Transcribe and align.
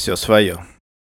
Все 0.00 0.16
свое. 0.16 0.64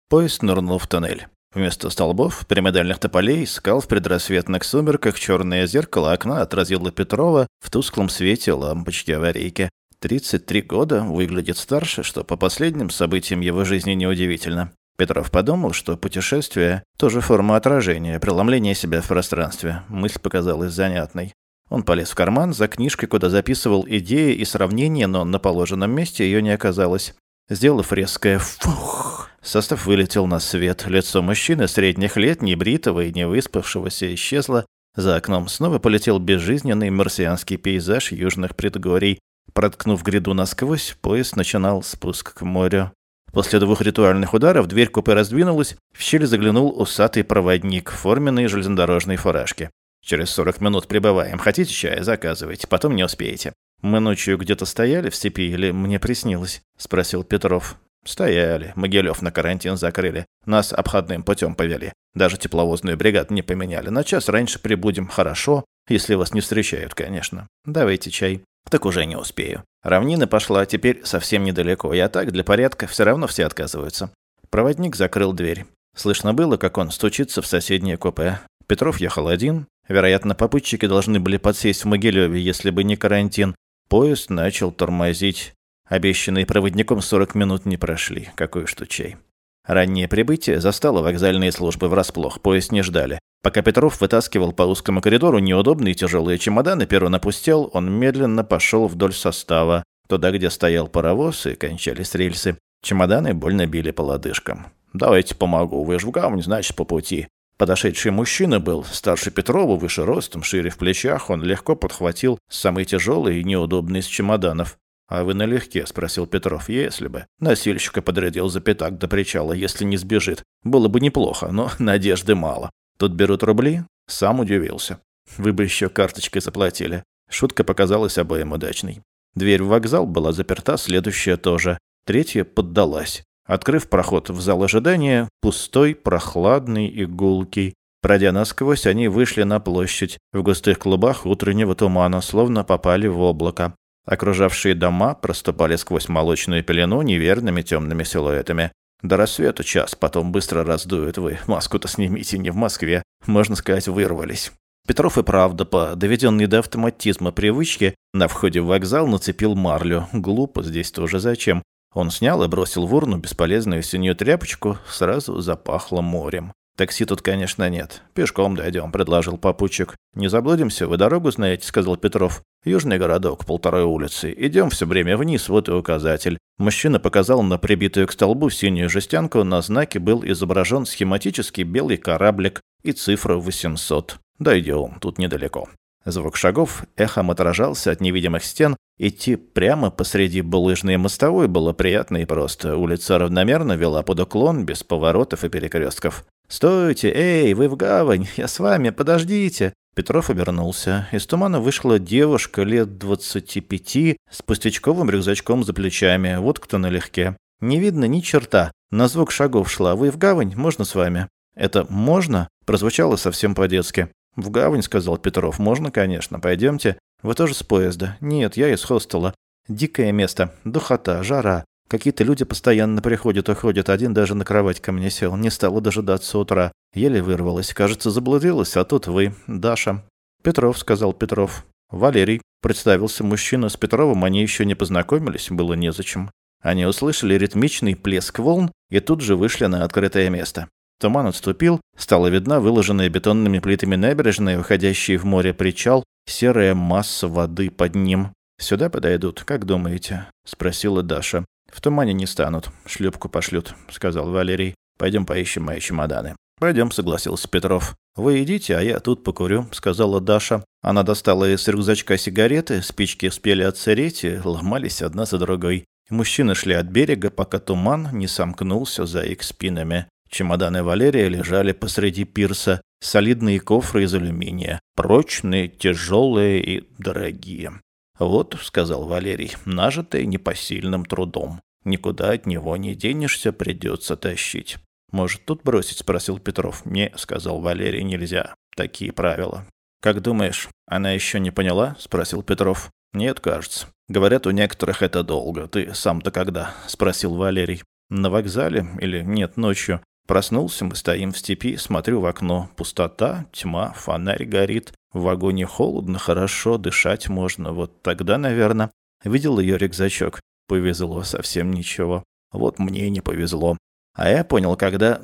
Поезд 0.09 0.43
нырнул 0.43 0.77
в 0.77 0.87
тоннель. 0.87 1.27
Вместо 1.55 1.89
столбов, 1.89 2.45
пирамидальных 2.45 2.99
тополей, 2.99 3.47
скал 3.47 3.79
в 3.79 3.87
предрассветных 3.87 4.65
сумерках 4.65 5.17
черное 5.17 5.65
зеркало 5.67 6.11
окна 6.11 6.41
отразило 6.41 6.91
Петрова 6.91 7.47
в 7.61 7.71
тусклом 7.71 8.09
свете 8.09 8.51
лампочки 8.51 9.11
аварийки. 9.11 9.69
33 10.01 10.63
года, 10.63 10.99
выглядит 10.99 11.57
старше, 11.57 12.03
что 12.03 12.25
по 12.25 12.35
последним 12.35 12.89
событиям 12.89 13.39
его 13.39 13.63
жизни 13.63 13.93
неудивительно. 13.93 14.73
Петров 14.97 15.31
подумал, 15.31 15.71
что 15.71 15.95
путешествие– 15.95 16.83
тоже 16.97 17.21
форма 17.21 17.55
отражения, 17.55 18.19
преломления 18.19 18.73
себя 18.73 18.99
в 18.99 19.07
пространстве. 19.07 19.83
Мысль 19.87 20.19
показалась 20.19 20.73
занятной. 20.73 21.31
Он 21.69 21.83
полез 21.83 22.09
в 22.09 22.15
карман 22.15 22.53
за 22.53 22.67
книжкой, 22.67 23.07
куда 23.07 23.29
записывал 23.29 23.85
идеи 23.87 24.35
и 24.35 24.43
сравнения, 24.43 25.07
но 25.07 25.23
на 25.23 25.39
положенном 25.39 25.89
месте 25.89 26.25
ее 26.25 26.41
не 26.41 26.49
оказалось. 26.51 27.15
Сделав 27.49 27.91
резкое 27.91 28.39
«фух», 28.39 29.29
состав 29.41 29.85
вылетел 29.85 30.27
на 30.27 30.39
свет. 30.39 30.85
Лицо 30.87 31.21
мужчины 31.21 31.67
средних 31.67 32.15
лет, 32.15 32.41
небритого 32.41 33.01
и 33.01 33.11
не 33.11 33.27
выспавшегося, 33.27 34.13
исчезло. 34.13 34.65
За 34.95 35.17
окном 35.17 35.49
снова 35.49 35.79
полетел 35.79 36.19
безжизненный 36.19 36.89
марсианский 36.89 37.57
пейзаж 37.57 38.11
южных 38.11 38.55
предгорий. 38.55 39.19
Проткнув 39.53 40.03
гряду 40.03 40.33
насквозь, 40.33 40.95
поезд 41.01 41.35
начинал 41.35 41.83
спуск 41.83 42.33
к 42.33 42.41
морю. 42.43 42.91
После 43.33 43.59
двух 43.59 43.81
ритуальных 43.81 44.33
ударов 44.33 44.67
дверь 44.67 44.89
купе 44.89 45.13
раздвинулась, 45.13 45.75
в 45.91 46.01
щель 46.01 46.25
заглянул 46.25 46.79
усатый 46.79 47.23
проводник 47.23 47.91
в 47.91 47.95
форменной 47.95 48.47
железнодорожной 48.47 49.17
фуражке. 49.17 49.69
«Через 50.01 50.29
сорок 50.29 50.61
минут 50.61 50.87
прибываем. 50.87 51.39
Хотите 51.39 51.73
чая? 51.73 52.03
Заказывайте. 52.03 52.67
Потом 52.67 52.95
не 52.95 53.03
успеете». 53.03 53.53
«Мы 53.83 53.99
ночью 53.99 54.37
где-то 54.37 54.65
стояли 54.65 55.09
в 55.09 55.15
степи 55.15 55.41
или 55.41 55.71
мне 55.71 55.99
приснилось?»– 55.99 56.61
спросил 56.77 57.25
Петров. 57.25 57.75
«Стояли. 58.05 58.71
Могилев 58.75 59.21
на 59.21 59.29
карантин 59.29 59.75
закрыли. 59.75 60.25
Нас 60.45 60.71
обходным 60.71 61.21
путем 61.21 61.53
повели. 61.53 61.91
Даже 62.15 62.37
тепловозную 62.37 62.95
бригаду 62.95 63.33
не 63.33 63.41
поменяли. 63.41 63.89
На 63.89 64.05
час 64.05 64.29
раньше 64.29 64.59
прибудем. 64.59 65.07
Хорошо. 65.07 65.65
Если 65.89 66.15
вас 66.15 66.33
не 66.33 66.39
встречают, 66.39 66.95
конечно. 66.95 67.47
Давайте 67.65 68.09
чай». 68.09 68.41
«Так 68.69 68.85
уже 68.85 69.05
не 69.05 69.17
успею. 69.17 69.65
Равнина 69.83 70.27
пошла, 70.27 70.65
теперь 70.65 71.01
совсем 71.03 71.43
недалеко. 71.43 71.93
Я 71.93 72.07
так, 72.07 72.31
для 72.31 72.45
порядка, 72.45 72.87
все 72.87 73.03
равно 73.03 73.27
все 73.27 73.45
отказываются». 73.45 74.11
Проводник 74.49 74.95
закрыл 74.95 75.33
дверь. 75.33 75.65
Слышно 75.93 76.33
было, 76.33 76.55
как 76.55 76.77
он 76.77 76.89
стучится 76.89 77.41
в 77.41 77.47
соседнее 77.47 77.97
купе. 77.97 78.39
Петров 78.65 79.01
ехал 79.01 79.27
один. 79.27 79.67
Вероятно, 79.89 80.35
попутчики 80.35 80.85
должны 80.85 81.19
были 81.19 81.35
подсесть 81.35 81.83
в 81.83 81.87
Могилеве, 81.87 82.39
если 82.41 82.69
бы 82.69 82.85
не 82.85 82.95
карантин. 82.95 83.55
Поезд 83.89 84.29
начал 84.29 84.71
тормозить. 84.71 85.53
Обещанные 85.87 86.45
проводником 86.45 87.01
40 87.01 87.35
минут 87.35 87.65
не 87.65 87.77
прошли. 87.77 88.29
Какой 88.35 88.63
уж 88.63 88.75
чай. 88.89 89.17
Раннее 89.65 90.07
прибытие 90.07 90.59
застало 90.59 91.01
вокзальные 91.01 91.51
службы 91.51 91.87
врасплох. 91.87 92.41
Поезд 92.41 92.71
не 92.71 92.81
ждали. 92.81 93.19
Пока 93.41 93.61
Петров 93.61 93.99
вытаскивал 93.99 94.53
по 94.53 94.63
узкому 94.63 95.01
коридору 95.01 95.39
неудобные 95.39 95.93
тяжелые 95.93 96.37
чемоданы, 96.37 96.85
перрон 96.85 97.15
опустел, 97.15 97.69
он 97.73 97.91
медленно 97.91 98.43
пошел 98.43 98.87
вдоль 98.87 99.13
состава, 99.13 99.83
туда, 100.07 100.31
где 100.31 100.49
стоял 100.49 100.87
паровоз 100.87 101.45
и 101.45 101.55
кончались 101.55 102.15
рельсы. 102.15 102.57
Чемоданы 102.81 103.33
больно 103.33 103.65
били 103.65 103.91
по 103.91 104.01
лодыжкам. 104.01 104.67
«Давайте 104.93 105.35
помогу, 105.35 105.83
вы 105.83 105.99
же 105.99 106.07
в 106.07 106.11
гавань, 106.11 106.41
значит, 106.41 106.75
по 106.75 106.85
пути». 106.85 107.27
Подошедший 107.63 108.11
мужчина 108.11 108.59
был 108.59 108.83
старше 108.83 109.31
Петрова, 109.31 109.77
выше 109.77 110.03
ростом, 110.03 110.43
шире 110.43 110.69
в 110.69 110.77
плечах. 110.77 111.29
Он 111.29 111.41
легко 111.41 111.77
подхватил 111.77 112.37
самый 112.49 112.83
тяжелый 112.83 113.39
и 113.39 113.43
неудобный 113.45 114.01
из 114.01 114.05
чемоданов. 114.05 114.77
«А 115.07 115.23
вы 115.23 115.33
налегке?»– 115.33 115.85
спросил 115.87 116.27
Петров. 116.27 116.67
«Если 116.67 117.07
бы». 117.07 117.25
Носильщика 117.39 118.01
подрядил 118.01 118.49
за 118.49 118.59
пятак 118.59 118.97
до 118.97 119.07
причала, 119.07 119.53
если 119.53 119.85
не 119.85 119.95
сбежит. 119.95 120.43
Было 120.65 120.89
бы 120.89 120.99
неплохо, 120.99 121.53
но 121.53 121.71
надежды 121.79 122.35
мало. 122.35 122.69
Тут 122.97 123.13
берут 123.13 123.43
рубли? 123.43 123.85
Сам 124.09 124.41
удивился. 124.41 124.99
Вы 125.37 125.53
бы 125.53 125.63
еще 125.63 125.87
карточкой 125.87 126.41
заплатили. 126.41 127.05
Шутка 127.29 127.63
показалась 127.63 128.17
обоим 128.17 128.51
удачной. 128.51 129.03
Дверь 129.35 129.63
в 129.63 129.67
вокзал 129.67 130.05
была 130.05 130.33
заперта, 130.33 130.75
следующая 130.75 131.37
тоже. 131.37 131.77
Третья 132.05 132.43
поддалась. 132.43 133.23
Открыв 133.45 133.89
проход 133.89 134.29
в 134.29 134.39
зал 134.39 134.63
ожидания, 134.63 135.29
пустой, 135.41 135.95
прохладный 135.95 136.87
и 136.87 137.05
гулкий. 137.05 137.73
Пройдя 138.01 138.31
насквозь, 138.31 138.85
они 138.85 139.07
вышли 139.07 139.43
на 139.43 139.59
площадь. 139.59 140.17
В 140.31 140.41
густых 140.43 140.79
клубах 140.79 141.25
утреннего 141.25 141.75
тумана, 141.75 142.21
словно 142.21 142.63
попали 142.63 143.07
в 143.07 143.19
облако. 143.19 143.75
Окружавшие 144.05 144.75
дома 144.75 145.13
проступали 145.13 145.77
сквозь 145.77 146.09
молочную 146.09 146.63
пелену 146.63 147.01
неверными 147.01 147.61
темными 147.61 148.03
силуэтами. 148.03 148.71
До 149.01 149.17
рассвета 149.17 149.63
час, 149.63 149.95
потом 149.95 150.31
быстро 150.31 150.63
раздуют 150.63 151.17
вы. 151.17 151.39
Маску-то 151.47 151.87
снимите 151.87 152.37
не 152.37 152.49
в 152.49 152.55
Москве. 152.55 153.03
Можно 153.25 153.55
сказать, 153.55 153.87
вырвались. 153.87 154.51
Петров 154.85 155.17
и 155.17 155.23
правда, 155.23 155.63
по 155.63 155.95
доведенной 155.95 156.47
до 156.47 156.59
автоматизма 156.59 157.31
привычке, 157.31 157.95
на 158.13 158.27
входе 158.27 158.59
в 158.59 158.65
вокзал 158.65 159.07
нацепил 159.07 159.55
марлю. 159.55 160.07
Глупо 160.11 160.61
здесь 160.61 160.91
тоже 160.91 161.19
зачем. 161.19 161.63
Он 161.93 162.09
снял 162.09 162.43
и 162.43 162.47
бросил 162.47 162.85
в 162.85 162.93
урну 162.93 163.17
бесполезную 163.17 163.83
синюю 163.83 164.15
тряпочку, 164.15 164.77
сразу 164.87 165.39
запахло 165.41 166.01
морем. 166.01 166.53
«Такси 166.75 167.05
тут, 167.05 167.21
конечно, 167.21 167.69
нет. 167.69 168.01
Пешком 168.15 168.55
дойдем»,— 168.55 168.91
предложил 168.93 169.37
попутчик. 169.37 169.95
«Не 170.15 170.27
заблудимся, 170.27 170.87
вы 170.87 170.97
дорогу 170.97 171.29
знаете»,— 171.29 171.65
сказал 171.67 171.97
Петров. 171.97 172.41
«Южный 172.65 172.97
городок, 172.97 173.45
полторой 173.45 173.83
улицы. 173.83 174.33
Идем 174.35 174.71
все 174.71 174.87
время 174.87 175.15
вниз, 175.15 175.49
вот 175.49 175.69
и 175.69 175.71
указатель». 175.71 176.39
Мужчина 176.57 176.99
показал 176.99 177.43
на 177.43 177.59
прибитую 177.59 178.07
к 178.07 178.11
столбу 178.11 178.49
синюю 178.49 178.89
жестянку, 178.89 179.43
на 179.43 179.61
знаке 179.61 179.99
был 179.99 180.23
изображен 180.25 180.87
схематический 180.87 181.63
белый 181.63 181.97
кораблик 181.97 182.61
и 182.81 182.91
цифра 182.91 183.35
800. 183.35 184.17
«Дойдем, 184.39 184.97
тут 184.99 185.19
недалеко». 185.19 185.69
Звук 186.05 186.35
шагов 186.35 186.83
эхом 186.97 187.31
отражался 187.31 187.91
от 187.91 188.01
невидимых 188.01 188.43
стен. 188.43 188.75
Идти 188.97 189.35
прямо 189.35 189.89
посреди 189.89 190.41
булыжной 190.41 190.97
мостовой 190.97 191.47
было 191.47 191.73
приятно 191.73 192.17
и 192.17 192.25
просто. 192.25 192.75
Улица 192.75 193.17
равномерно 193.17 193.73
вела 193.73 194.03
под 194.03 194.19
уклон, 194.19 194.65
без 194.65 194.83
поворотов 194.83 195.43
и 195.43 195.49
перекрестков. 195.49 196.25
«Стойте! 196.47 197.11
Эй, 197.11 197.53
вы 197.53 197.69
в 197.69 197.75
гавань! 197.75 198.27
Я 198.35 198.47
с 198.47 198.59
вами! 198.59 198.89
Подождите!» 198.89 199.73
Петров 199.95 200.29
обернулся. 200.29 201.07
Из 201.11 201.25
тумана 201.25 201.59
вышла 201.59 201.99
девушка 201.99 202.63
лет 202.63 202.97
двадцати 202.97 203.61
пяти 203.61 204.17
с 204.29 204.41
пустячковым 204.41 205.09
рюкзачком 205.09 205.63
за 205.63 205.73
плечами. 205.73 206.35
Вот 206.37 206.59
кто 206.59 206.77
налегке. 206.77 207.37
Не 207.61 207.79
видно 207.79 208.05
ни 208.05 208.19
черта. 208.19 208.71
На 208.91 209.07
звук 209.07 209.31
шагов 209.31 209.71
шла. 209.71 209.95
«Вы 209.95 210.11
в 210.11 210.17
гавань? 210.17 210.53
Можно 210.55 210.83
с 210.83 210.95
вами?» 210.95 211.29
Это 211.55 211.85
«можно» 211.89 212.47
прозвучало 212.65 213.15
совсем 213.15 213.55
по-детски. 213.55 214.09
«В 214.35 214.49
гавань»,— 214.49 214.81
сказал 214.83 215.17
Петров. 215.17 215.59
«Можно, 215.59 215.91
конечно. 215.91 216.39
Пойдемте. 216.39 216.97
Вы 217.21 217.35
тоже 217.35 217.53
с 217.53 217.63
поезда?» 217.63 218.17
«Нет, 218.21 218.57
я 218.57 218.73
из 218.73 218.83
хостела. 218.83 219.33
Дикое 219.67 220.11
место. 220.11 220.53
Духота, 220.63 221.23
жара. 221.23 221.65
Какие-то 221.89 222.23
люди 222.23 222.43
постоянно 222.43 223.01
приходят 223.01 223.49
и 223.49 223.53
ходят. 223.53 223.89
Один 223.89 224.13
даже 224.13 224.33
на 224.35 224.43
кровать 224.45 224.79
ко 224.79 224.91
мне 224.91 225.09
сел. 225.09 225.35
Не 225.35 225.51
стала 225.51 225.79
дожидаться 225.79 226.39
утра. 226.39 226.71
Еле 226.95 227.21
вырвалась. 227.21 227.73
Кажется, 227.73 228.09
заблудилась. 228.09 228.75
А 228.75 228.83
тут 228.83 229.07
вы, 229.07 229.35
Даша». 229.47 230.03
«Петров»,— 230.41 230.77
сказал 230.79 231.13
Петров. 231.13 231.65
«Валерий». 231.89 232.41
Представился 232.61 233.23
мужчина. 233.23 233.69
С 233.69 233.77
Петровым 233.77 234.23
они 234.23 234.41
еще 234.41 234.65
не 234.65 234.73
познакомились. 234.73 235.49
Было 235.51 235.73
незачем. 235.73 236.31
Они 236.61 236.85
услышали 236.85 237.35
ритмичный 237.35 237.95
плеск 237.95 238.39
волн 238.39 238.71
и 238.89 238.99
тут 239.01 239.21
же 239.21 239.35
вышли 239.35 239.65
на 239.65 239.83
открытое 239.83 240.29
место. 240.29 240.69
Туман 241.03 241.27
отступил, 241.27 241.81
стала 241.97 242.27
видна 242.27 242.61
выложенная 242.61 243.09
бетонными 243.09 243.59
плитами 243.59 243.97
набережная, 243.97 244.57
выходящая 244.57 245.17
в 245.17 245.25
море 245.25 245.53
причал, 245.53 246.05
серая 246.25 246.73
масса 246.75 247.27
воды 247.27 247.69
под 247.69 247.95
ним. 247.95 248.31
«Сюда 248.57 248.89
подойдут, 248.89 249.43
как 249.43 249.65
думаете?»– 249.65 250.27
спросила 250.45 251.03
Даша. 251.03 251.43
«В 251.69 251.81
тумане 251.81 252.13
не 252.13 252.25
станут, 252.25 252.69
шлюпку 252.85 253.27
пошлют»,– 253.27 253.75
сказал 253.91 254.31
Валерий. 254.31 254.75
«Пойдем 254.97 255.25
поищем 255.25 255.63
мои 255.63 255.81
чемоданы». 255.81 256.37
«Пойдем»,– 256.57 256.89
согласился 256.93 257.49
Петров. 257.49 257.97
«Вы 258.15 258.41
идите, 258.41 258.77
а 258.77 258.81
я 258.81 259.01
тут 259.01 259.25
покурю»,– 259.25 259.67
сказала 259.73 260.21
Даша. 260.21 260.63
Она 260.81 261.03
достала 261.03 261.53
из 261.53 261.67
рюкзачка 261.67 262.17
сигареты, 262.17 262.81
спички 262.81 263.25
успели 263.25 263.63
отсыреть 263.63 264.23
и 264.23 264.39
ломались 264.41 265.01
одна 265.01 265.25
за 265.25 265.37
другой. 265.37 265.83
Мужчины 266.09 266.55
шли 266.55 266.75
от 266.75 266.85
берега, 266.85 267.29
пока 267.29 267.59
туман 267.59 268.07
не 268.13 268.27
сомкнулся 268.27 269.05
за 269.05 269.23
их 269.23 269.43
спинами. 269.43 270.07
Чемоданы 270.33 270.81
Валерия 270.81 271.29
лежали 271.29 271.73
посреди 271.73 272.23
пирса, 272.23 272.81
солидные 272.99 273.59
кофры 273.59 274.05
из 274.05 274.15
алюминия, 274.15 274.79
прочные, 274.95 275.67
тяжелые 275.67 276.59
и 276.63 276.87
дорогие. 276.97 277.73
«Вот»,— 278.17 278.57
сказал 278.63 279.05
Валерий,— 279.05 279.53
«нажитые 279.65 280.25
непосильным 280.25 281.05
трудом. 281.05 281.61
Никуда 281.85 282.31
от 282.31 282.47
него 282.47 282.75
не 282.77 282.95
денешься, 282.95 283.53
придется 283.53 284.17
тащить». 284.17 284.77
«Может, 285.11 285.45
тут 285.45 285.61
бросить?»— 285.61 285.97
спросил 285.99 286.39
Петров. 286.39 286.83
«Не»,— 286.83 287.13
сказал 287.15 287.59
Валерий,— 287.59 288.01
«нельзя. 288.03 288.55
Такие 288.75 289.11
правила». 289.11 289.67
«Как 290.01 290.19
думаешь, 290.23 290.67
она 290.87 291.11
еще 291.11 291.39
не 291.39 291.51
поняла?»— 291.51 291.95
спросил 291.99 292.41
Петров. 292.41 292.89
«Нет, 293.13 293.39
кажется. 293.39 293.85
Говорят, 294.09 294.47
у 294.47 294.49
некоторых 294.51 295.03
это 295.03 295.21
долго. 295.21 295.67
Ты 295.67 295.93
сам-то 295.93 296.31
когда?»— 296.31 296.73
спросил 296.87 297.35
Валерий. 297.35 297.83
На 298.09 298.29
вокзале 298.29 298.85
или 298.99 299.21
нет, 299.21 299.57
ночью. 299.57 300.01
Проснулся, 300.27 300.85
мы 300.85 300.95
стоим 300.95 301.31
в 301.31 301.37
степи, 301.37 301.75
смотрю 301.75 302.21
в 302.21 302.25
окно. 302.25 302.69
Пустота, 302.75 303.45
тьма, 303.51 303.91
фонарь 303.93 304.45
горит. 304.45 304.93
В 305.11 305.21
вагоне 305.23 305.65
холодно, 305.65 306.17
хорошо, 306.17 306.77
дышать 306.77 307.27
можно. 307.27 307.73
Вот 307.73 308.01
тогда, 308.01 308.37
наверное, 308.37 308.91
видел 309.23 309.59
ее 309.59 309.77
рюкзачок. 309.77 310.39
Повезло 310.67 311.23
совсем 311.23 311.71
ничего. 311.71 312.23
Вот 312.51 312.79
мне 312.79 313.09
не 313.09 313.21
повезло. 313.21 313.77
А 314.15 314.29
я 314.29 314.43
понял, 314.43 314.75
когда... 314.75 315.21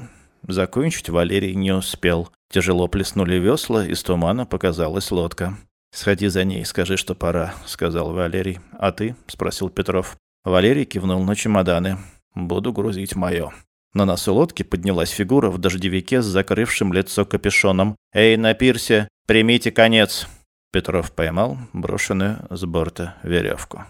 Закончить 0.48 1.10
Валерий 1.10 1.54
не 1.54 1.72
успел. 1.72 2.30
Тяжело 2.50 2.88
плеснули 2.88 3.36
весла, 3.36 3.86
из 3.86 4.02
тумана 4.04 4.46
показалась 4.46 5.12
лодка. 5.12 5.58
«Сходи 5.92 6.28
за 6.28 6.44
ней, 6.44 6.64
скажи, 6.66 6.98
что 6.98 7.14
пора»,— 7.14 7.54
сказал 7.66 8.14
Валерий. 8.14 8.60
«А 8.72 8.92
ты?»— 8.92 9.16
спросил 9.28 9.70
Петров. 9.70 10.16
Валерий 10.44 10.86
кивнул 10.86 11.24
на 11.24 11.36
чемоданы. 11.36 11.98
«Буду 12.36 12.72
грузить 12.72 13.16
мое». 13.16 13.52
На 13.94 14.06
носу 14.06 14.34
лодки 14.34 14.64
поднялась 14.64 15.10
фигура 15.10 15.50
в 15.50 15.58
дождевике 15.58 16.22
с 16.22 16.26
закрывшим 16.26 16.94
лицо 16.94 17.26
капюшоном. 17.26 17.96
«Эй, 18.14 18.38
на 18.38 18.54
пирсе, 18.54 19.08
примите 19.26 19.72
конец!» 19.72 20.28
Петров 20.72 21.12
поймал 21.12 21.58
брошенную 21.74 22.46
с 22.52 22.64
борта 22.66 23.16
веревку. 23.24 23.86